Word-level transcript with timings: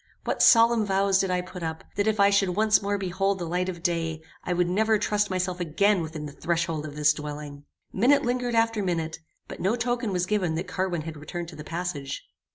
What 0.23 0.41
solemn 0.41 0.83
vows 0.83 1.19
did 1.19 1.29
I 1.29 1.41
put 1.41 1.61
up, 1.61 1.83
that 1.95 2.07
if 2.07 2.19
I 2.19 2.31
should 2.31 2.55
once 2.55 2.81
more 2.81 2.97
behold 2.97 3.37
the 3.37 3.45
light 3.45 3.69
of 3.69 3.83
day, 3.83 4.23
I 4.43 4.51
would 4.51 4.67
never 4.67 4.97
trust 4.97 5.29
myself 5.29 5.59
again 5.59 6.01
within 6.01 6.25
the 6.25 6.31
threshold 6.31 6.87
of 6.87 6.95
this 6.95 7.13
dwelling! 7.13 7.65
Minute 7.93 8.23
lingered 8.25 8.55
after 8.55 8.81
minute, 8.81 9.19
but 9.47 9.59
no 9.59 9.75
token 9.75 10.11
was 10.11 10.25
given 10.25 10.55
that 10.55 10.67
Carwin 10.67 11.03
had 11.03 11.17
returned 11.17 11.49
to 11.49 11.55
the 11.55 11.63
passage. 11.63 12.23